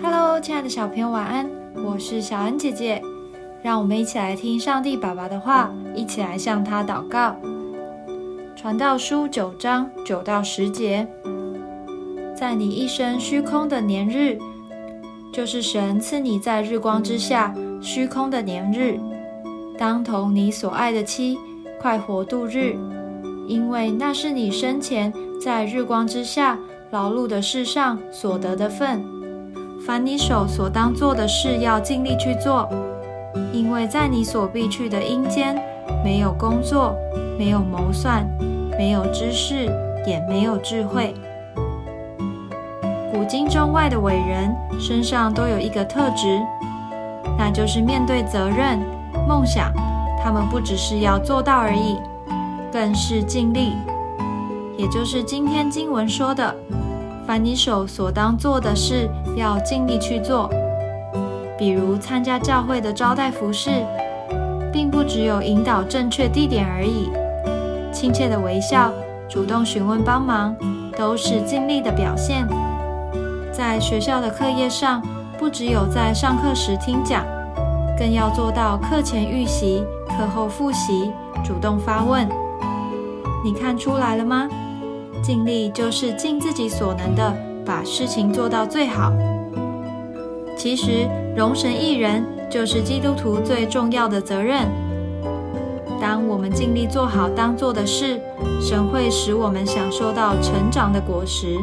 [0.00, 1.50] Hello，亲爱的小朋友，晚安！
[1.84, 3.02] 我是小恩姐姐，
[3.62, 7.36] 让我们一起来听上帝爸爸的话，一起来向他祷告。
[8.56, 11.06] 传道书九章九到十节，
[12.36, 14.38] 在你一生虚空的年日，
[15.32, 18.98] 就是神赐你在日光之下虚空的年日，
[19.76, 21.36] 当同你所爱的妻
[21.80, 22.76] 快活度日，
[23.48, 26.58] 因为那是你生前在日光之下
[26.90, 29.21] 劳碌的事上所得的份。
[29.84, 32.68] 凡你手所当做的事，要尽力去做，
[33.52, 35.60] 因为在你所必去的阴间，
[36.04, 36.94] 没有工作，
[37.36, 38.24] 没有谋算，
[38.78, 39.66] 没有知识，
[40.06, 41.12] 也没有智慧。
[43.12, 46.40] 古今中外的伟人身上都有一个特质，
[47.36, 48.78] 那就是面对责任、
[49.26, 49.72] 梦想，
[50.22, 51.96] 他们不只是要做到而已，
[52.70, 53.72] 更是尽力。
[54.78, 56.54] 也就是今天经文说的。
[57.26, 60.50] 凡你手所当做的事，要尽力去做。
[61.58, 63.70] 比如参加教会的招待服饰，
[64.72, 67.08] 并不只有引导正确地点而已。
[67.92, 68.90] 亲切的微笑，
[69.28, 70.56] 主动询问帮忙，
[70.96, 72.46] 都是尽力的表现。
[73.52, 75.00] 在学校的课业上，
[75.38, 77.24] 不只有在上课时听讲，
[77.96, 81.12] 更要做到课前预习、课后复习，
[81.44, 82.28] 主动发问。
[83.44, 84.48] 你看出来了吗？
[85.22, 87.32] 尽力就是尽自己所能的
[87.64, 89.12] 把事情做到最好。
[90.56, 94.66] 其实，容神一人就是基督徒最重要的责任。
[96.00, 98.20] 当我们尽力做好当做的事，
[98.60, 101.56] 神会使我们享受到成长的果实，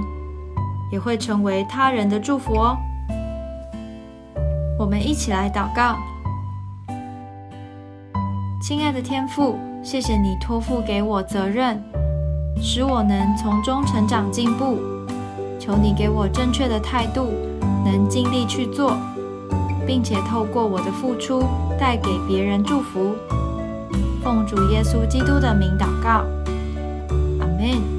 [0.92, 2.78] 也会成为他人的祝福哦。
[4.80, 5.98] 我们一起来祷告：
[8.62, 11.84] 亲爱的天父，谢谢你托付给我责任。
[12.62, 14.80] 使我能从中成长进步，
[15.60, 17.34] 求你给我正确的态度，
[17.86, 18.98] 能尽力去做，
[19.86, 21.44] 并且透过我的付出
[21.80, 23.16] 带给别人祝福。
[24.24, 26.26] 奉主耶稣基督的名祷告，
[27.40, 27.99] 阿门。